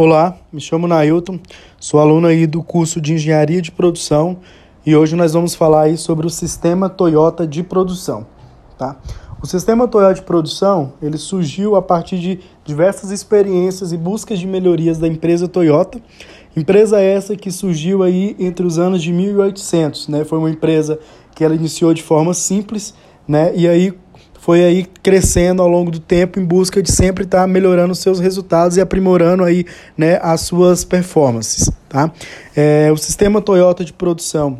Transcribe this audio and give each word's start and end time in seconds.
Olá, 0.00 0.38
me 0.52 0.60
chamo 0.60 0.86
Nailton, 0.86 1.40
sou 1.76 1.98
aluno 1.98 2.28
aí 2.28 2.46
do 2.46 2.62
curso 2.62 3.00
de 3.00 3.14
Engenharia 3.14 3.60
de 3.60 3.72
Produção 3.72 4.36
e 4.86 4.94
hoje 4.94 5.16
nós 5.16 5.32
vamos 5.32 5.56
falar 5.56 5.86
aí 5.86 5.96
sobre 5.96 6.24
o 6.24 6.30
sistema 6.30 6.88
Toyota 6.88 7.44
de 7.44 7.64
produção, 7.64 8.24
tá? 8.78 8.96
O 9.42 9.46
sistema 9.48 9.88
Toyota 9.88 10.14
de 10.14 10.22
produção, 10.22 10.92
ele 11.02 11.18
surgiu 11.18 11.74
a 11.74 11.82
partir 11.82 12.20
de 12.20 12.38
diversas 12.64 13.10
experiências 13.10 13.90
e 13.90 13.96
buscas 13.96 14.38
de 14.38 14.46
melhorias 14.46 14.98
da 14.98 15.08
empresa 15.08 15.48
Toyota, 15.48 16.00
empresa 16.56 17.00
essa 17.00 17.34
que 17.34 17.50
surgiu 17.50 18.04
aí 18.04 18.36
entre 18.38 18.64
os 18.64 18.78
anos 18.78 19.02
de 19.02 19.12
1800, 19.12 20.06
né? 20.06 20.24
Foi 20.24 20.38
uma 20.38 20.48
empresa 20.48 20.96
que 21.34 21.42
ela 21.42 21.56
iniciou 21.56 21.92
de 21.92 22.04
forma 22.04 22.34
simples, 22.34 22.94
né? 23.26 23.52
E 23.52 23.66
aí 23.66 23.92
foi 24.38 24.64
aí 24.64 24.86
crescendo 25.02 25.60
ao 25.60 25.68
longo 25.68 25.90
do 25.90 26.00
tempo 26.00 26.40
em 26.40 26.44
busca 26.44 26.82
de 26.82 26.90
sempre 26.90 27.24
estar 27.24 27.42
tá 27.42 27.46
melhorando 27.46 27.94
seus 27.94 28.20
resultados 28.20 28.76
e 28.76 28.80
aprimorando 28.80 29.44
aí, 29.44 29.66
né, 29.96 30.18
as 30.22 30.42
suas 30.42 30.84
performances, 30.84 31.70
tá? 31.88 32.10
É, 32.56 32.90
o 32.92 32.96
sistema 32.96 33.40
Toyota 33.40 33.84
de 33.84 33.92
produção, 33.92 34.58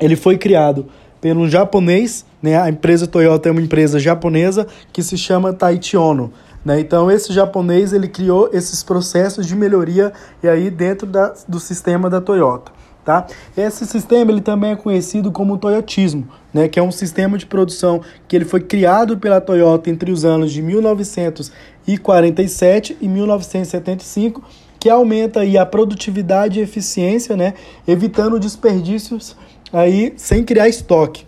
ele 0.00 0.16
foi 0.16 0.38
criado 0.38 0.86
pelo 1.20 1.48
japonês, 1.48 2.24
né? 2.42 2.60
A 2.60 2.68
empresa 2.68 3.06
Toyota 3.06 3.48
é 3.48 3.52
uma 3.52 3.60
empresa 3.60 3.98
japonesa 3.98 4.66
que 4.92 5.02
se 5.02 5.16
chama 5.18 5.52
Taichi 5.52 5.96
Ono. 5.96 6.32
Né? 6.64 6.80
Então, 6.80 7.10
esse 7.10 7.32
japonês 7.32 7.92
ele 7.92 8.08
criou 8.08 8.50
esses 8.52 8.82
processos 8.82 9.46
de 9.46 9.54
melhoria 9.54 10.12
e 10.42 10.48
aí 10.48 10.68
dentro 10.68 11.06
da, 11.06 11.32
do 11.48 11.60
sistema 11.60 12.10
da 12.10 12.20
Toyota. 12.20 12.72
Tá? 13.06 13.26
Esse 13.56 13.86
sistema 13.86 14.30
ele 14.32 14.40
também 14.40 14.72
é 14.72 14.76
conhecido 14.76 15.30
como 15.30 15.56
Toyotismo, 15.56 16.26
né, 16.52 16.66
que 16.66 16.76
é 16.76 16.82
um 16.82 16.90
sistema 16.90 17.38
de 17.38 17.46
produção 17.46 18.00
que 18.26 18.34
ele 18.34 18.44
foi 18.44 18.58
criado 18.58 19.16
pela 19.16 19.40
Toyota 19.40 19.88
entre 19.88 20.10
os 20.10 20.24
anos 20.24 20.50
de 20.50 20.60
1947 20.60 22.96
e 23.00 23.06
1975, 23.06 24.42
que 24.80 24.90
aumenta 24.90 25.42
aí 25.42 25.56
a 25.56 25.64
produtividade 25.64 26.58
e 26.58 26.64
eficiência, 26.64 27.36
né, 27.36 27.54
evitando 27.86 28.40
desperdícios 28.40 29.36
aí 29.72 30.12
sem 30.16 30.42
criar 30.42 30.68
estoque 30.68 31.24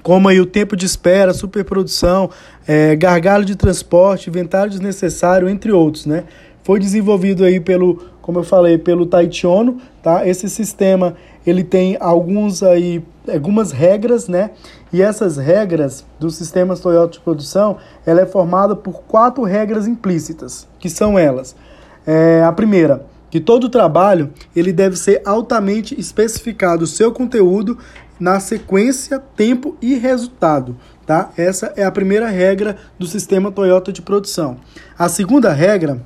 como 0.00 0.28
aí 0.28 0.38
o 0.38 0.44
tempo 0.44 0.76
de 0.76 0.84
espera, 0.84 1.32
superprodução, 1.32 2.28
é, 2.68 2.94
gargalo 2.94 3.42
de 3.42 3.56
transporte, 3.56 4.28
inventário 4.28 4.70
desnecessário, 4.70 5.48
entre 5.48 5.72
outros, 5.72 6.04
né? 6.04 6.24
Foi 6.64 6.80
desenvolvido 6.80 7.44
aí 7.44 7.60
pelo 7.60 8.14
como 8.24 8.38
eu 8.38 8.42
falei, 8.42 8.78
pelo 8.78 9.04
Taichono, 9.04 9.76
tá? 10.02 10.26
Esse 10.26 10.48
sistema, 10.48 11.14
ele 11.46 11.62
tem 11.62 11.98
alguns 12.00 12.62
aí, 12.62 13.04
algumas 13.30 13.70
regras, 13.70 14.28
né? 14.28 14.52
E 14.90 15.02
essas 15.02 15.36
regras 15.36 16.06
do 16.18 16.30
sistema 16.30 16.74
Toyota 16.74 17.12
de 17.12 17.20
produção, 17.20 17.76
ela 18.06 18.22
é 18.22 18.26
formada 18.26 18.74
por 18.74 19.02
quatro 19.02 19.42
regras 19.42 19.86
implícitas, 19.86 20.66
que 20.78 20.88
são 20.88 21.18
elas. 21.18 21.54
É, 22.06 22.42
a 22.42 22.50
primeira, 22.50 23.04
que 23.30 23.40
todo 23.40 23.68
trabalho 23.68 24.32
ele 24.56 24.72
deve 24.72 24.96
ser 24.96 25.20
altamente 25.26 25.94
especificado 26.00 26.84
o 26.84 26.86
seu 26.86 27.12
conteúdo 27.12 27.76
na 28.18 28.40
sequência, 28.40 29.22
tempo 29.36 29.76
e 29.82 29.96
resultado. 29.96 30.78
Tá? 31.04 31.30
Essa 31.36 31.74
é 31.76 31.84
a 31.84 31.92
primeira 31.92 32.28
regra 32.28 32.78
do 32.98 33.06
sistema 33.06 33.52
Toyota 33.52 33.92
de 33.92 34.00
produção. 34.00 34.56
A 34.98 35.10
segunda 35.10 35.52
regra 35.52 36.00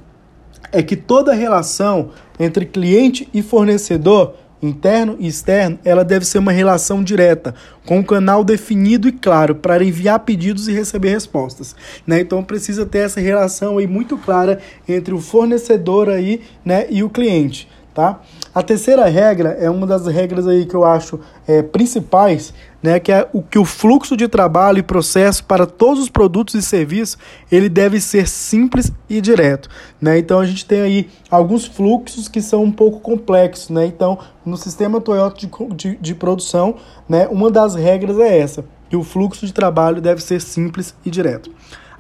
é 0.73 0.83
que 0.83 0.97
toda 0.97 1.33
relação 1.33 2.11
entre 2.39 2.67
cliente 2.67 3.29
e 3.33 3.43
fornecedor, 3.43 4.35
interno 4.61 5.17
e 5.19 5.27
externo, 5.29 5.79
ela 5.85 6.05
deve 6.05 6.25
ser 6.25 6.39
uma 6.39 6.53
relação 6.53 7.03
direta, 7.03 7.55
com 7.87 7.99
um 7.99 8.03
canal 8.03 8.43
definido 8.43 9.09
e 9.09 9.13
claro 9.13 9.55
para 9.55 9.85
enviar 9.85 10.21
pedidos 10.21 10.69
e 10.69 10.73
receber 10.73 11.11
respostas. 11.11 11.77
Né? 12.07 12.21
Então 12.21 12.43
precisa 12.43 12.85
ter 12.85 12.99
essa 12.99 13.21
relação 13.21 13.79
aí 13.79 13.87
muito 13.87 14.17
clara 14.19 14.59
entre 14.89 15.15
o 15.15 15.21
fornecedor 15.21 16.09
aí, 16.09 16.41
né, 16.65 16.87
e 16.91 17.03
o 17.03 17.11
cliente. 17.11 17.69
Tá? 17.99 18.21
A 18.55 18.63
terceira 18.63 19.07
regra 19.07 19.57
é 19.61 19.69
uma 19.69 19.85
das 19.85 20.07
regras 20.07 20.47
aí 20.47 20.65
que 20.65 20.77
eu 20.77 20.85
acho 20.85 21.19
é, 21.49 21.65
principais, 21.65 22.55
né, 22.81 23.01
que 23.01 23.11
é 23.11 23.29
o 23.33 23.43
que 23.43 23.59
o 23.59 23.65
fluxo 23.65 24.17
de 24.17 24.29
trabalho 24.29 24.79
e 24.79 24.85
processo 24.85 25.43
para 25.43 25.67
todos 25.67 26.05
os 26.05 26.09
produtos 26.09 26.55
e 26.55 26.63
serviços 26.63 27.19
ele 27.51 27.69
deve 27.69 28.01
ser 28.01 28.29
simples 28.29 28.93
e 29.11 29.21
direto. 29.21 29.69
Né? 30.01 30.17
Então 30.17 30.39
a 30.39 30.47
gente 30.47 30.65
tem 30.65 30.81
aí 30.81 31.11
alguns 31.29 31.67
fluxos 31.67 32.29
que 32.29 32.41
são 32.41 32.63
um 32.63 32.71
pouco 32.71 33.01
complexos. 33.01 33.69
Né? 33.69 33.87
Então, 33.87 34.17
no 34.47 34.57
sistema 34.57 35.01
Toyota 35.01 35.37
de, 35.37 35.51
de, 35.75 35.97
de 35.97 36.15
produção, 36.15 36.77
né, 37.09 37.27
uma 37.27 37.51
das 37.51 37.75
regras 37.75 38.17
é 38.21 38.39
essa, 38.39 38.65
que 38.89 38.95
o 38.95 39.03
fluxo 39.03 39.45
de 39.45 39.53
trabalho 39.53 40.01
deve 40.01 40.23
ser 40.23 40.41
simples 40.41 40.95
e 41.05 41.11
direto. 41.11 41.51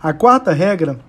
A 0.00 0.12
quarta 0.12 0.52
regra 0.52 1.00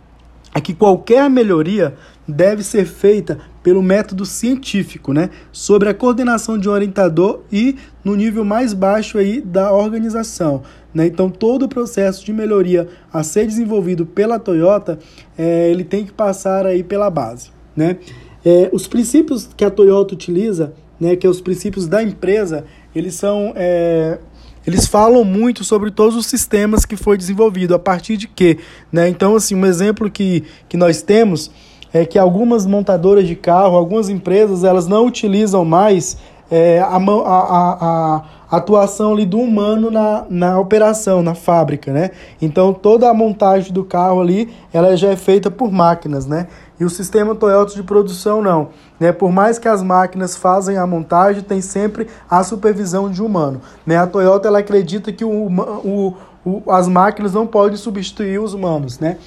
é 0.53 0.59
que 0.61 0.73
qualquer 0.73 1.29
melhoria 1.29 1.95
deve 2.27 2.63
ser 2.63 2.85
feita 2.85 3.39
pelo 3.61 3.81
método 3.81 4.25
científico, 4.25 5.13
né, 5.13 5.29
sobre 5.51 5.89
a 5.89 5.93
coordenação 5.93 6.57
de 6.57 6.69
um 6.69 6.71
orientador 6.71 7.41
e 7.51 7.75
no 8.03 8.15
nível 8.15 8.45
mais 8.45 8.73
baixo 8.73 9.17
aí 9.17 9.41
da 9.41 9.71
organização. 9.73 10.63
Né? 10.93 11.07
Então, 11.07 11.29
todo 11.29 11.63
o 11.63 11.69
processo 11.69 12.25
de 12.25 12.33
melhoria 12.33 12.87
a 13.11 13.21
ser 13.23 13.45
desenvolvido 13.45 14.05
pela 14.05 14.39
Toyota, 14.39 14.97
é, 15.37 15.69
ele 15.69 15.83
tem 15.83 16.05
que 16.05 16.11
passar 16.11 16.65
aí 16.65 16.83
pela 16.83 17.09
base. 17.09 17.51
Né? 17.75 17.97
É, 18.43 18.69
os 18.71 18.87
princípios 18.87 19.49
que 19.55 19.65
a 19.65 19.69
Toyota 19.69 20.13
utiliza, 20.13 20.73
né, 20.99 21.15
que 21.15 21.27
é 21.27 21.29
os 21.29 21.41
princípios 21.41 21.87
da 21.87 22.01
empresa, 22.01 22.65
eles 22.95 23.15
são 23.15 23.53
é, 23.55 24.19
eles 24.65 24.85
falam 24.85 25.23
muito 25.23 25.63
sobre 25.63 25.91
todos 25.91 26.15
os 26.15 26.25
sistemas 26.25 26.85
que 26.85 26.95
foi 26.95 27.17
desenvolvido, 27.17 27.73
a 27.73 27.79
partir 27.79 28.17
de 28.17 28.27
quê? 28.27 28.57
Né? 28.91 29.09
Então, 29.09 29.35
assim, 29.35 29.55
um 29.55 29.65
exemplo 29.65 30.09
que, 30.09 30.43
que 30.67 30.77
nós 30.77 31.01
temos 31.01 31.51
é 31.93 32.05
que 32.05 32.19
algumas 32.19 32.65
montadoras 32.65 33.27
de 33.27 33.35
carro, 33.35 33.75
algumas 33.75 34.09
empresas, 34.09 34.63
elas 34.63 34.87
não 34.87 35.05
utilizam 35.05 35.65
mais 35.65 36.17
é, 36.51 36.79
a, 36.79 36.97
a, 36.97 36.97
a, 36.97 38.23
atuação 38.49 39.13
ali 39.13 39.25
do 39.25 39.39
humano 39.39 39.91
na, 39.91 40.25
na 40.29 40.59
operação, 40.59 41.21
na 41.21 41.35
fábrica, 41.35 41.91
né? 41.91 42.11
Então 42.41 42.73
toda 42.73 43.09
a 43.09 43.13
montagem 43.13 43.71
do 43.71 43.83
carro 43.83 44.21
ali, 44.21 44.51
ela 44.73 44.95
já 44.97 45.09
é 45.09 45.15
feita 45.15 45.51
por 45.51 45.71
máquinas, 45.71 46.25
né? 46.25 46.47
E 46.79 46.85
o 46.85 46.89
sistema 46.89 47.35
Toyota 47.35 47.73
de 47.75 47.83
produção 47.83 48.41
não. 48.41 48.69
Né? 48.99 49.11
Por 49.11 49.31
mais 49.31 49.59
que 49.59 49.67
as 49.67 49.83
máquinas 49.83 50.37
fazem 50.37 50.77
a 50.77 50.87
montagem, 50.87 51.43
tem 51.43 51.59
sempre 51.59 52.07
a 52.29 52.41
supervisão 52.41 53.09
de 53.09 53.21
humano. 53.21 53.61
Né? 53.85 53.97
A 53.97 54.07
Toyota 54.07 54.47
ela 54.47 54.59
acredita 54.59 55.11
que 55.11 55.25
o, 55.25 55.29
o, 55.29 56.13
o, 56.45 56.71
as 56.71 56.87
máquinas 56.87 57.33
não 57.33 57.45
podem 57.45 57.75
substituir 57.75 58.39
os 58.39 58.53
humanos. 58.53 58.97
Né? 58.97 59.17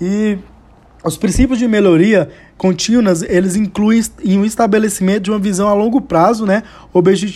E 0.00 0.38
os 1.04 1.16
princípios 1.16 1.58
de 1.58 1.66
melhoria 1.66 2.28
contínuas, 2.56 3.22
eles 3.22 3.56
incluem 3.56 4.00
o 4.24 4.44
estabelecimento 4.44 5.24
de 5.24 5.30
uma 5.30 5.38
visão 5.38 5.68
a 5.68 5.74
longo 5.74 6.00
prazo, 6.00 6.46
né, 6.46 6.62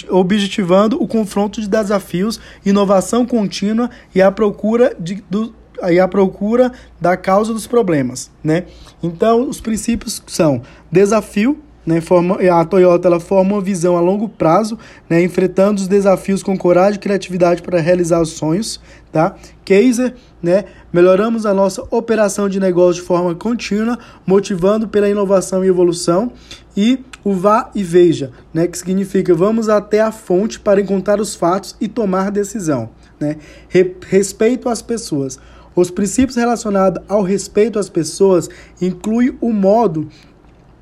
objetivando 0.09 1.03
o 1.03 1.09
confronto 1.09 1.61
de 1.61 1.69
desafios, 1.69 2.39
inovação 2.65 3.27
contínua 3.27 3.91
e 4.15 4.23
a 4.23 4.31
procura 4.31 4.95
de, 4.99 5.23
do, 5.29 5.53
e 5.91 5.99
a 5.99 6.07
procura 6.07 6.73
da 7.01 7.17
causa 7.17 7.53
dos 7.53 7.67
problemas, 7.67 8.31
né? 8.43 8.65
Então, 9.03 9.49
os 9.49 9.61
princípios 9.61 10.23
são 10.27 10.63
desafio, 10.91 11.59
né, 11.87 12.01
forma, 12.01 12.37
a 12.37 12.65
Toyota 12.65 13.07
ela 13.07 13.21
forma 13.21 13.55
uma 13.55 13.61
visão 13.63 13.97
a 13.97 14.01
longo 14.01 14.29
prazo, 14.29 14.77
né, 15.09 15.23
enfrentando 15.23 15.81
os 15.81 15.87
desafios 15.87 16.43
com 16.43 16.59
coragem 16.59 16.97
e 16.97 16.99
criatividade 16.99 17.63
para 17.63 17.81
realizar 17.81 18.21
os 18.21 18.31
sonhos. 18.31 18.81
Tá? 19.13 19.37
Kaiser, 19.65 20.15
né, 20.43 20.65
melhoramos 20.93 21.47
a 21.47 21.55
nossa 21.55 21.83
operação 21.91 22.49
de 22.49 22.59
negócio 22.59 23.01
de 23.01 23.07
forma 23.07 23.35
contínua, 23.35 23.99
motivando 24.27 24.89
pela 24.89 25.09
inovação 25.09 25.65
e 25.65 25.69
evolução. 25.69 26.33
E 26.77 26.99
o 27.25 27.33
vá 27.33 27.71
e 27.75 27.83
veja, 27.83 28.33
né, 28.53 28.67
que 28.67 28.77
significa 28.77 29.35
vamos 29.35 29.69
até 29.69 30.01
a 30.01 30.13
fonte 30.13 30.61
para 30.61 30.81
encontrar 30.81 31.21
os 31.21 31.35
fatos 31.35 31.77
e 31.81 31.89
tomar 31.89 32.31
decisão. 32.31 32.91
Né? 33.19 33.37
Re 33.69 33.95
respeito 34.09 34.69
às 34.69 34.83
pessoas. 34.83 35.39
Os 35.75 35.91
princípios 35.91 36.37
relacionados 36.37 37.03
ao 37.07 37.23
respeito 37.23 37.79
às 37.79 37.89
pessoas 37.89 38.49
incluem 38.81 39.37
o 39.41 39.53
modo 39.53 40.09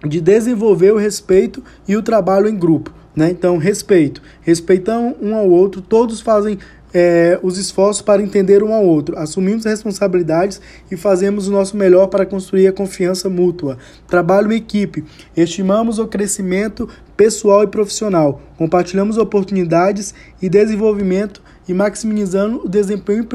de 0.09 0.21
desenvolver 0.21 0.93
o 0.93 0.99
respeito 0.99 1.63
e 1.87 1.97
o 1.97 2.03
trabalho 2.03 2.49
em 2.49 2.57
grupo. 2.57 2.93
Né? 3.15 3.31
Então, 3.31 3.57
respeito. 3.57 4.21
Respeitando 4.43 5.17
um 5.21 5.35
ao 5.35 5.49
outro, 5.49 5.81
todos 5.81 6.21
fazem 6.21 6.59
é, 6.95 7.41
os 7.43 7.59
esforços 7.59 8.01
para 8.01 8.23
entender 8.23 8.63
um 8.63 8.73
ao 8.73 8.85
outro, 8.87 9.19
assumimos 9.19 9.65
responsabilidades 9.65 10.61
e 10.89 10.97
fazemos 10.97 11.49
o 11.49 11.51
nosso 11.51 11.77
melhor 11.77 12.07
para 12.07 12.25
construir 12.25 12.69
a 12.69 12.73
confiança 12.73 13.29
mútua. 13.29 13.77
Trabalho 14.07 14.53
em 14.53 14.57
equipe, 14.57 15.05
estimamos 15.37 15.99
o 15.99 16.07
crescimento 16.07 16.89
pessoal 17.17 17.65
e 17.65 17.67
profissional, 17.67 18.41
compartilhamos 18.57 19.19
oportunidades 19.19 20.15
e 20.41 20.49
desenvolvimento 20.49 21.43
e 21.69 21.75
maximizando 21.75 22.65
o 22.65 22.69
desempenho, 22.69 23.27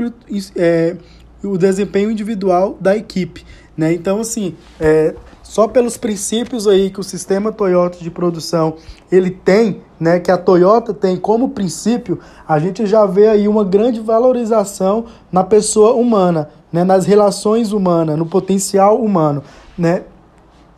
é, 0.55 0.95
o 1.43 1.57
desempenho 1.57 2.09
individual 2.09 2.77
da 2.79 2.95
equipe. 2.95 3.45
Né? 3.75 3.91
Então, 3.91 4.21
assim, 4.21 4.55
é, 4.79 5.13
só 5.49 5.67
pelos 5.67 5.97
princípios 5.97 6.67
aí 6.67 6.91
que 6.91 6.99
o 6.99 7.03
sistema 7.03 7.51
Toyota 7.51 7.97
de 7.97 8.11
produção 8.11 8.75
ele 9.11 9.31
tem, 9.31 9.81
né, 9.99 10.19
que 10.19 10.29
a 10.29 10.37
Toyota 10.37 10.93
tem 10.93 11.17
como 11.17 11.49
princípio, 11.49 12.19
a 12.47 12.59
gente 12.59 12.85
já 12.85 13.03
vê 13.07 13.27
aí 13.27 13.47
uma 13.47 13.63
grande 13.63 13.99
valorização 13.99 15.05
na 15.31 15.43
pessoa 15.43 15.93
humana, 15.93 16.51
né, 16.71 16.83
nas 16.83 17.07
relações 17.07 17.71
humanas, 17.71 18.15
no 18.15 18.27
potencial 18.27 19.01
humano, 19.01 19.41
né? 19.75 20.03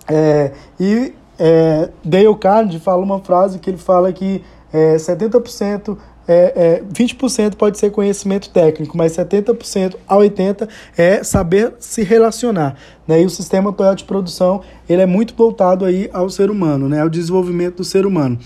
É, 0.08 0.54
e 0.80 1.14
é, 1.38 1.90
Dale 2.02 2.34
Carnegie 2.36 2.80
fala 2.80 3.04
uma 3.04 3.20
frase 3.20 3.60
que 3.60 3.70
ele 3.70 3.78
fala 3.78 4.14
que 4.14 4.42
é, 4.72 4.96
70% 4.96 5.98
é, 6.28 6.82
é, 6.82 6.84
20% 6.84 7.56
pode 7.56 7.78
ser 7.78 7.92
conhecimento 7.92 8.50
técnico, 8.50 8.96
mas 8.96 9.14
70% 9.14 9.96
a 10.08 10.16
80% 10.16 10.68
é 10.96 11.24
saber 11.24 11.74
se 11.80 12.04
relacionar. 12.04 12.76
Né? 13.08 13.22
E 13.22 13.26
o 13.26 13.30
sistema 13.30 13.74
Toyota 13.74 13.98
de 13.98 14.04
produção 14.04 14.62
ele 14.88 15.02
é 15.02 15.06
muito 15.06 15.34
voltado 15.36 15.84
aí 15.84 16.10
ao 16.14 16.30
ser 16.30 16.52
humano, 16.52 16.88
né? 16.88 17.02
ao 17.02 17.10
desenvolvimento 17.10 17.78
do 17.78 17.84
ser 17.84 18.06
humano. 18.06 18.38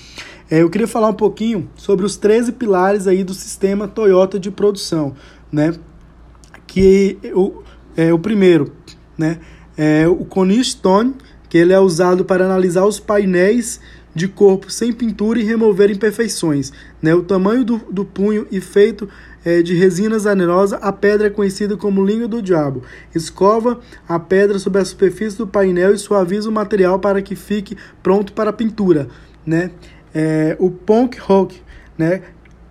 É, 0.50 0.62
eu 0.62 0.70
queria 0.70 0.88
falar 0.88 1.10
um 1.10 1.14
pouquinho 1.14 1.70
sobre 1.76 2.06
os 2.06 2.18
13 2.18 2.54
pilares 2.54 3.08
aí 3.08 3.24
do 3.24 3.34
sistema 3.34 3.88
Toyota 3.88 4.40
de 4.40 4.52
produção. 4.52 5.14
Né? 5.52 5.74
Que 6.66 7.18
o, 7.34 7.62
é, 7.98 8.14
o 8.14 8.20
primeiro 8.20 8.72
né? 9.18 9.40
é 9.78 10.08
o 10.08 10.26
Stone, 10.64 11.16
que 11.50 11.58
ele 11.58 11.74
é 11.74 11.80
usado 11.80 12.26
para 12.26 12.46
analisar 12.46 12.86
os 12.86 13.00
painéis 13.00 13.80
de 14.16 14.30
corpo 14.30 14.72
sem 14.72 14.94
pintura 14.94 15.38
e 15.38 15.44
remover 15.44 15.92
imperfeições. 15.92 16.72
Né? 17.02 17.14
O 17.14 17.22
tamanho 17.22 17.66
do, 17.66 17.78
do 17.92 18.06
punho 18.06 18.48
e 18.50 18.62
feito 18.62 19.10
é, 19.44 19.62
de 19.62 19.76
resina 19.76 20.18
zaneirosa, 20.18 20.78
a 20.78 20.92
pedra 20.92 21.28
é 21.28 21.30
conhecida 21.30 21.76
como 21.76 22.04
língua 22.04 22.28
do 22.28 22.42
diabo. 22.42 22.82
Escova 23.14 23.82
a 24.08 24.18
pedra 24.18 24.58
sobre 24.58 24.82
a 24.82 24.86
superfície 24.86 25.38
do 25.38 25.46
painel 25.46 25.94
e 25.94 25.98
suaviza 25.98 26.50
o 26.50 26.52
material 26.52 26.98
para 26.98 27.22
que 27.22 27.36
fique 27.36 27.78
pronto 28.02 28.32
para 28.32 28.52
a 28.52 28.54
pintura. 28.54 29.10
Né? 29.46 29.70
É, 30.14 30.56
o 30.60 30.72
Ponk 30.72 31.20
Rock, 31.20 31.62
né? 31.98 32.22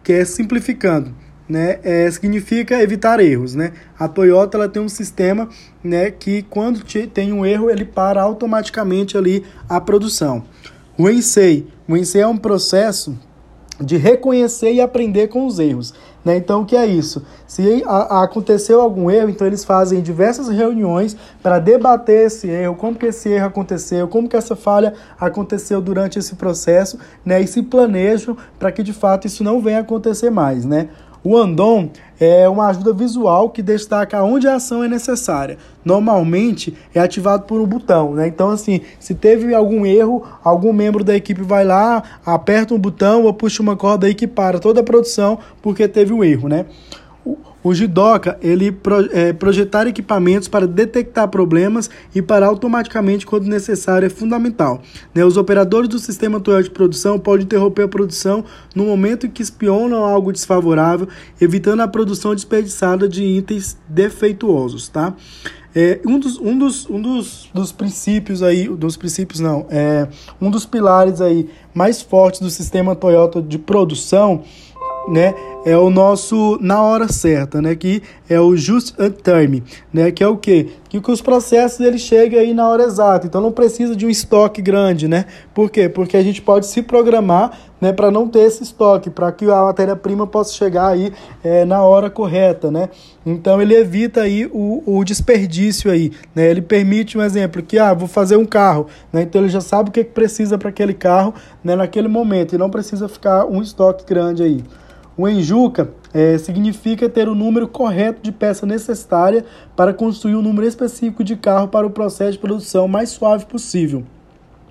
que 0.03 0.15
é 0.15 0.25
simplificando. 0.25 1.15
Né, 1.47 1.79
é, 1.83 2.11
significa 2.11 2.83
evitar 2.83 3.21
erros, 3.21 3.55
né? 3.55 3.73
A 3.99 4.09
Toyota 4.09 4.57
ela 4.57 4.67
tem 4.67 4.81
um 4.81 4.89
sistema, 4.89 5.47
né, 5.83 6.11
que 6.11 6.41
quando 6.49 6.83
tem 7.13 7.35
um 7.35 7.45
erro 7.45 7.69
ele 7.69 7.85
para 7.85 8.23
automaticamente 8.23 9.19
ali 9.19 9.45
a 9.69 9.79
produção. 9.79 10.43
O 10.97 11.11
Ensei. 11.11 11.67
O 11.89 11.97
Ensei 11.97 12.23
é 12.23 12.27
um 12.27 12.37
processo 12.37 13.19
de 13.81 13.97
reconhecer 13.97 14.73
e 14.73 14.81
aprender 14.81 15.27
com 15.27 15.45
os 15.47 15.59
erros. 15.59 15.93
Né? 16.25 16.37
Então, 16.37 16.63
o 16.63 16.65
que 16.65 16.77
é 16.77 16.87
isso? 16.87 17.25
Se 17.47 17.83
a, 17.85 18.19
a 18.19 18.23
aconteceu 18.23 18.81
algum 18.81 19.11
erro, 19.11 19.29
então 19.29 19.47
eles 19.47 19.65
fazem 19.65 20.01
diversas 20.01 20.49
reuniões 20.49 21.17
para 21.43 21.59
debater 21.59 22.27
esse 22.27 22.49
erro, 22.49 22.77
como 22.77 22.97
que 22.97 23.07
esse 23.07 23.29
erro 23.29 23.47
aconteceu, 23.47 24.07
como 24.07 24.29
que 24.29 24.37
essa 24.37 24.55
falha 24.55 24.95
aconteceu 25.21 25.83
durante 25.83 26.19
esse 26.19 26.37
processo, 26.37 26.99
né? 27.25 27.43
e 27.43 27.47
se 27.47 27.63
planejam 27.63 28.37
para 28.59 28.71
que 28.71 28.83
de 28.83 28.93
fato 28.93 29.27
isso 29.27 29.43
não 29.43 29.61
venha 29.61 29.79
a 29.79 29.81
acontecer 29.81 30.31
mais. 30.31 30.65
Né? 30.65 30.89
O 31.27 31.39
Andon 31.39 31.89
é 32.21 32.47
uma 32.47 32.67
ajuda 32.67 32.93
visual 32.93 33.49
que 33.49 33.63
destaca 33.63 34.23
onde 34.23 34.47
a 34.47 34.57
ação 34.57 34.85
é 34.85 34.89
necessária. 34.89 35.57
Normalmente 35.83 36.77
é 36.95 37.01
ativado 37.01 37.45
por 37.45 37.59
um 37.63 37.67
botão, 37.67 38.13
né? 38.13 38.29
Então, 38.29 38.51
assim, 38.51 38.83
se 39.01 39.15
teve 39.15 39.55
algum 39.55 39.87
erro, 39.87 40.23
algum 40.45 40.71
membro 40.71 41.03
da 41.03 41.17
equipe 41.17 41.41
vai 41.41 41.65
lá, 41.65 42.03
aperta 42.27 42.75
um 42.75 42.79
botão 42.79 43.25
ou 43.25 43.33
puxa 43.33 43.63
uma 43.63 43.75
corda 43.75 44.07
aí 44.07 44.13
que 44.15 44.27
para 44.27 44.59
toda 44.59 44.81
a 44.81 44.85
produção 44.85 45.39
porque 45.63 45.89
teve 45.89 46.13
um 46.13 46.23
erro, 46.23 46.47
né? 46.47 46.67
O 47.65 47.73
Jidoka, 47.73 48.39
ele 48.43 48.71
pro, 48.71 49.09
é, 49.11 49.33
projetar 49.33 49.87
equipamentos 49.87 50.49
para 50.49 50.67
detectar 50.67 51.27
problemas 51.29 51.89
e 52.15 52.21
parar 52.21 52.49
automaticamente 52.49 53.25
quando 53.25 53.47
necessário 53.47 54.05
é 54.05 54.11
fundamental. 54.11 54.83
Né? 55.15 55.25
Os 55.25 55.39
operadores 55.39 55.89
do 55.89 55.99
sistema 55.99 56.39
Toyota 56.39 56.65
de 56.65 56.71
produção 56.71 57.19
podem 57.19 57.47
interromper 57.47 57.85
a 57.85 57.89
produção 57.89 58.45
no 58.75 58.85
momento 58.85 59.27
em 59.27 59.31
que 59.31 59.43
espionam 59.43 60.05
algo 60.05 60.31
desfavorável, 60.31 61.09
evitando 61.41 61.81
a 61.81 61.89
produção 61.89 62.35
desperdiçada 62.35 63.09
de 63.09 63.25
itens 63.25 63.79
defeituosos, 63.89 64.89
tá? 64.89 65.15
É, 65.77 66.01
um 66.07 66.21
dos, 66.21 66.39
um 66.39 66.57
dos, 66.57 66.89
um 66.89 67.03
dos, 67.03 67.51
dos 67.53 67.73
princípios 67.73 68.45
aí, 68.45 68.69
dos 68.69 68.97
princípios 68.97 69.41
não, 69.41 69.67
é, 69.69 70.07
um 70.41 70.49
dos 70.49 70.65
pilares 70.65 71.21
aí 71.21 71.49
mais 71.75 72.01
fortes 72.01 72.41
do 72.41 72.49
sistema 72.49 72.95
Toyota 72.95 73.43
de 73.43 73.59
produção 73.59 74.45
né, 75.09 75.35
é 75.65 75.77
o 75.77 75.89
nosso 75.89 76.59
na 76.61 76.83
hora 76.83 77.09
certa, 77.09 77.63
né, 77.63 77.75
que 77.75 78.03
é 78.29 78.39
o 78.39 78.57
just 78.57 78.95
time, 79.23 79.63
né, 79.93 80.11
que 80.11 80.23
é 80.23 80.29
o 80.29 80.37
quê? 80.37 80.69
Que, 80.89 81.01
que 81.01 81.11
os 81.11 81.23
processos 81.23 81.81
eles 81.81 82.03
chegam 82.03 82.39
aí 82.39 82.53
na 82.53 82.69
hora 82.69 82.85
exata, 82.85 83.27
então 83.27 83.41
não 83.41 83.51
precisa 83.51 83.97
de 83.97 84.07
um 84.07 84.11
estoque 84.11 84.63
grande, 84.63 85.09
né? 85.09 85.25
Por 85.53 85.71
quê? 85.71 85.89
Porque 85.89 86.17
a 86.17 86.23
gente 86.23 86.41
pode 86.41 86.67
se 86.67 86.83
programar, 86.83 87.59
né, 87.81 87.93
para 87.93 88.11
não 88.11 88.29
ter 88.29 88.41
esse 88.41 88.63
estoque, 88.63 89.11
para 89.11 89.33
que 89.33 89.45
a 89.47 89.63
matéria-prima 89.63 90.27
possa 90.27 90.55
chegar 90.55 90.89
aí 90.89 91.13
é, 91.43 91.65
na 91.65 91.83
hora 91.83 92.09
correta, 92.09 92.71
né? 92.71 92.89
Então 93.27 93.61
ele 93.61 93.75
evita 93.75 94.21
aí 94.21 94.47
o, 94.53 94.83
o 94.87 95.03
desperdício 95.03 95.91
aí, 95.91 96.13
né? 96.35 96.49
Ele 96.49 96.63
permite 96.63 97.19
um 97.19 97.23
exemplo 97.23 97.63
que 97.63 97.79
ah, 97.79 97.93
vou 97.93 98.07
fazer 98.07 98.37
um 98.37 98.45
carro, 98.45 98.87
né? 99.13 99.23
Então 99.23 99.41
ele 99.41 99.51
já 99.51 99.61
sabe 99.61 99.89
o 99.89 99.93
que, 99.93 100.05
que 100.05 100.13
precisa 100.13 100.57
para 100.57 100.69
aquele 100.69 100.95
carro, 100.95 101.35
né, 101.63 101.75
naquele 101.75 102.09
momento 102.09 102.55
e 102.55 102.59
não 102.59 102.71
precisa 102.71 103.09
ficar 103.09 103.47
um 103.47 103.61
estoque 103.61 104.05
grande 104.07 104.43
aí. 104.43 104.63
O 105.17 105.29
enjuca 105.29 105.91
é, 106.13 106.37
significa 106.39 107.09
ter 107.09 107.29
o 107.29 107.35
número 107.35 107.69
correto 107.69 108.21
de 108.21 108.33
peça 108.33 108.67
necessária 108.67 109.45
para 109.77 109.95
construir 109.95 110.35
um 110.35 110.43
número 110.43 110.67
específico 110.67 111.23
de 111.23 111.37
carro 111.37 111.69
para 111.69 111.87
o 111.87 111.91
processo 111.91 112.33
de 112.33 112.39
produção 112.39 112.89
mais 112.89 113.11
suave 113.11 113.47
possível. 113.47 114.05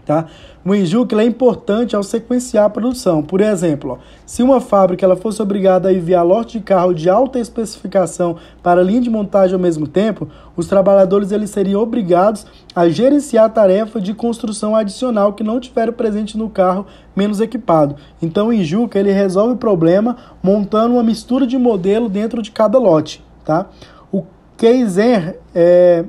Tá? 0.06 0.26
O 0.66 0.76
enjuque 0.76 1.16
é 1.16 1.24
importante 1.24 1.96
ao 1.96 2.04
sequenciar 2.04 2.66
a 2.66 2.70
produção. 2.70 3.24
Por 3.24 3.40
exemplo, 3.40 3.92
ó, 3.92 3.98
se 4.26 4.44
uma 4.44 4.60
fábrica 4.60 5.06
ela 5.06 5.16
fosse 5.16 5.42
obrigada 5.42 5.88
a 5.88 5.94
enviar 5.94 6.26
lote 6.26 6.58
de 6.58 6.64
carro 6.64 6.94
de 6.94 7.10
alta 7.10 7.40
especificação 7.40 8.36
para 8.62 8.82
a 8.82 8.84
linha 8.84 9.00
de 9.00 9.10
montagem 9.10 9.54
ao 9.54 9.62
mesmo 9.62 9.88
tempo, 9.88 10.28
os 10.58 10.68
trabalhadores 10.68 11.32
eles 11.32 11.50
seriam 11.50 11.82
obrigados 11.82 12.46
a 12.76 12.90
gerenciar 12.90 13.46
a 13.46 13.50
tarefa 13.50 14.02
de 14.02 14.14
construção 14.14 14.76
adicional 14.76 15.34
que 15.34 15.44
não 15.44 15.60
tiveram 15.60 15.94
presente 15.94 16.38
no 16.38 16.50
carro 16.50 16.86
menos 17.16 17.40
equipado. 17.40 17.96
Então, 18.22 18.50
o 18.50 18.54
enjuca 18.54 19.00
ele 19.00 19.12
resolve 19.12 19.54
o 19.54 19.58
problema 19.58 20.18
montando 20.42 20.96
uma 20.96 21.04
mistura 21.04 21.48
de 21.48 21.58
modelo 21.58 22.10
dentro 22.10 22.42
de 22.42 22.52
cada 22.52 22.78
lote. 22.78 23.24
Tá? 23.46 23.68
O 24.12 24.26
Kaizen 24.58 25.36
é 25.56 26.06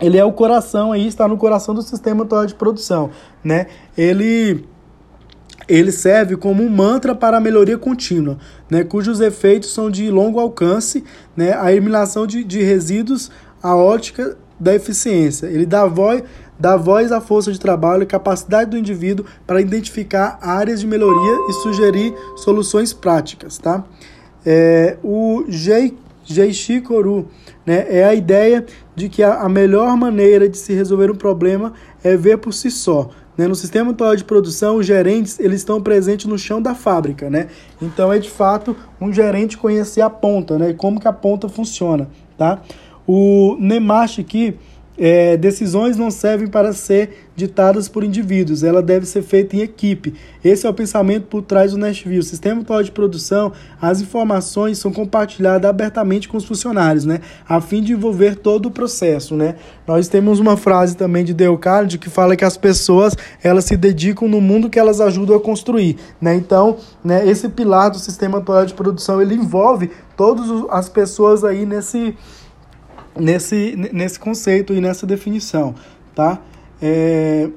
ele 0.00 0.18
é 0.18 0.24
o 0.24 0.32
coração 0.32 0.92
aí, 0.92 1.06
está 1.06 1.28
no 1.28 1.36
coração 1.36 1.74
do 1.74 1.82
sistema 1.82 2.24
total 2.24 2.46
de 2.46 2.54
produção, 2.54 3.10
né? 3.42 3.66
Ele 3.96 4.64
ele 5.66 5.90
serve 5.90 6.36
como 6.36 6.62
um 6.62 6.68
mantra 6.68 7.14
para 7.14 7.38
a 7.38 7.40
melhoria 7.40 7.78
contínua, 7.78 8.36
né, 8.68 8.84
cujos 8.84 9.20
efeitos 9.20 9.72
são 9.72 9.90
de 9.90 10.10
longo 10.10 10.38
alcance, 10.38 11.02
né, 11.34 11.54
a 11.58 11.72
eliminação 11.72 12.26
de, 12.26 12.44
de 12.44 12.62
resíduos, 12.62 13.30
a 13.62 13.74
ótica 13.74 14.36
da 14.60 14.74
eficiência. 14.74 15.46
Ele 15.46 15.64
dá 15.64 15.86
voz, 15.86 16.22
dá 16.58 16.76
voz 16.76 17.10
à 17.12 17.20
força 17.20 17.50
de 17.50 17.58
trabalho 17.58 18.02
e 18.02 18.06
capacidade 18.06 18.70
do 18.70 18.78
indivíduo 18.78 19.24
para 19.46 19.60
identificar 19.60 20.38
áreas 20.42 20.80
de 20.80 20.86
melhoria 20.86 21.38
e 21.48 21.52
sugerir 21.62 22.14
soluções 22.36 22.92
práticas. 22.92 23.56
Tá? 23.56 23.84
É, 24.44 24.98
o 25.02 25.44
Jeishi 25.48 25.96
Koru 26.86 27.28
né, 27.64 27.86
é 27.88 28.04
a 28.04 28.14
ideia 28.14 28.64
de 28.94 29.08
que 29.08 29.22
a, 29.22 29.40
a 29.40 29.48
melhor 29.48 29.96
maneira 29.96 30.48
de 30.48 30.56
se 30.56 30.72
resolver 30.72 31.10
um 31.10 31.16
problema 31.16 31.72
é 32.02 32.16
ver 32.16 32.38
por 32.38 32.52
si 32.52 32.70
só. 32.70 33.10
Né? 33.36 33.46
No 33.48 33.54
sistema 33.54 33.90
atual 33.90 34.16
de 34.16 34.24
produção, 34.24 34.76
os 34.76 34.86
gerentes 34.86 35.38
eles 35.38 35.60
estão 35.60 35.80
presentes 35.80 36.26
no 36.26 36.38
chão 36.38 36.62
da 36.62 36.74
fábrica. 36.74 37.28
Né? 37.28 37.48
Então 37.80 38.12
é 38.12 38.18
de 38.18 38.30
fato 38.30 38.76
um 39.00 39.12
gerente 39.12 39.58
conhecer 39.58 40.00
a 40.00 40.10
ponta, 40.10 40.58
né? 40.58 40.72
como 40.72 41.00
que 41.00 41.08
a 41.08 41.12
ponta 41.12 41.48
funciona. 41.48 42.08
Tá? 42.38 42.62
O 43.06 43.56
Nemash 43.60 44.18
aqui 44.18 44.56
é, 44.96 45.36
decisões 45.36 45.96
não 45.96 46.10
servem 46.10 46.46
para 46.46 46.72
ser 46.72 47.24
ditadas 47.36 47.88
por 47.88 48.04
indivíduos, 48.04 48.62
ela 48.62 48.80
deve 48.80 49.06
ser 49.06 49.22
feita 49.22 49.56
em 49.56 49.60
equipe. 49.60 50.14
Esse 50.44 50.66
é 50.66 50.70
o 50.70 50.74
pensamento 50.74 51.26
por 51.26 51.42
trás 51.42 51.72
do 51.72 51.78
Nashville. 51.78 52.20
O 52.20 52.22
sistema 52.22 52.60
atual 52.60 52.80
de 52.80 52.92
produção, 52.92 53.52
as 53.80 54.00
informações 54.00 54.78
são 54.78 54.92
compartilhadas 54.92 55.68
abertamente 55.68 56.28
com 56.28 56.36
os 56.36 56.44
funcionários, 56.44 57.04
né, 57.04 57.20
a 57.48 57.60
fim 57.60 57.82
de 57.82 57.92
envolver 57.92 58.36
todo 58.36 58.66
o 58.66 58.70
processo, 58.70 59.34
né. 59.34 59.56
Nós 59.86 60.06
temos 60.06 60.38
uma 60.38 60.56
frase 60.56 60.96
também 60.96 61.24
de 61.24 61.34
Dale 61.34 61.58
Carnegie 61.58 61.98
que 61.98 62.08
fala 62.08 62.36
que 62.36 62.44
as 62.44 62.56
pessoas 62.56 63.16
elas 63.42 63.64
se 63.64 63.76
dedicam 63.76 64.28
no 64.28 64.40
mundo 64.40 64.70
que 64.70 64.78
elas 64.78 65.00
ajudam 65.00 65.36
a 65.36 65.40
construir, 65.40 65.96
né. 66.20 66.36
Então, 66.36 66.76
né, 67.02 67.28
esse 67.28 67.48
pilar 67.48 67.90
do 67.90 67.98
sistema 67.98 68.38
atual 68.38 68.64
de 68.64 68.74
produção 68.74 69.20
ele 69.20 69.34
envolve 69.34 69.90
todas 70.16 70.46
as 70.70 70.88
pessoas 70.88 71.42
aí 71.42 71.66
nesse 71.66 72.14
nesse, 73.18 73.76
nesse 73.92 74.18
conceito 74.18 74.72
e 74.74 74.80
nessa 74.80 75.06
definição, 75.06 75.74
tá? 76.14 76.40
É, 76.80 77.48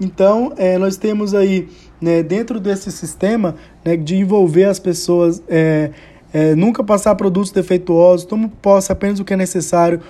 então, 0.00 0.52
é, 0.56 0.76
nós 0.76 0.96
temos 0.96 1.34
aí, 1.34 1.68
né, 2.00 2.22
dentro 2.22 2.58
desse 2.58 2.90
sistema, 2.90 3.54
né, 3.84 3.96
de 3.96 4.16
envolver 4.16 4.64
as 4.64 4.78
pessoas, 4.78 5.42
é, 5.48 5.90
é, 6.32 6.54
nunca 6.56 6.82
passar 6.82 7.14
produtos 7.14 7.52
defeituosos, 7.52 8.26
toma 8.26 8.50
posse 8.60 8.90
apenas 8.90 9.20
o 9.20 9.24
que 9.24 9.32
é 9.32 9.36
necessário, 9.36 10.00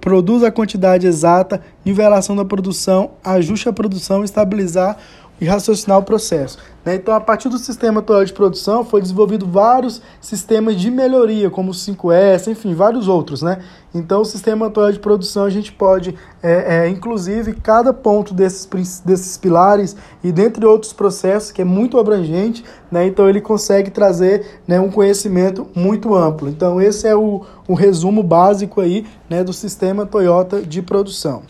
produz 0.00 0.42
a 0.42 0.50
quantidade 0.50 1.06
exata, 1.06 1.60
nivelação 1.84 2.34
da 2.34 2.46
produção, 2.46 3.10
ajuste 3.22 3.68
a 3.68 3.72
produção, 3.72 4.24
estabilizar 4.24 4.96
e 5.40 5.44
raciocinar 5.44 5.98
o 5.98 6.02
processo. 6.02 6.58
Né? 6.84 6.94
Então, 6.94 7.12
a 7.14 7.20
partir 7.20 7.48
do 7.48 7.58
sistema 7.58 8.00
Toyota 8.00 8.26
de 8.26 8.32
produção, 8.32 8.84
foi 8.84 9.00
desenvolvido 9.02 9.46
vários 9.46 10.00
sistemas 10.20 10.76
de 10.76 10.90
melhoria, 10.90 11.50
como 11.50 11.72
o 11.72 11.74
5S, 11.74 12.46
enfim, 12.46 12.74
vários 12.74 13.08
outros. 13.08 13.42
Né? 13.42 13.58
Então, 13.94 14.22
o 14.22 14.24
sistema 14.24 14.70
Toyota 14.70 14.92
de 14.92 15.00
produção, 15.00 15.44
a 15.44 15.50
gente 15.50 15.72
pode, 15.72 16.14
é, 16.42 16.84
é, 16.84 16.88
inclusive, 16.88 17.54
cada 17.54 17.92
ponto 17.92 18.32
desses, 18.32 19.00
desses 19.00 19.36
pilares 19.36 19.96
e 20.22 20.30
dentre 20.30 20.64
outros 20.64 20.92
processos, 20.92 21.50
que 21.50 21.60
é 21.60 21.64
muito 21.64 21.98
abrangente, 21.98 22.64
né? 22.90 23.06
então 23.06 23.28
ele 23.28 23.40
consegue 23.40 23.90
trazer 23.90 24.60
né, 24.66 24.78
um 24.80 24.90
conhecimento 24.90 25.66
muito 25.74 26.14
amplo. 26.14 26.48
Então, 26.48 26.80
esse 26.80 27.06
é 27.06 27.16
o, 27.16 27.44
o 27.66 27.74
resumo 27.74 28.22
básico 28.22 28.80
aí 28.80 29.04
né, 29.28 29.42
do 29.42 29.52
sistema 29.52 30.06
Toyota 30.06 30.62
de 30.62 30.80
produção. 30.80 31.42